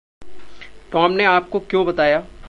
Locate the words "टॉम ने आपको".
0.91-1.59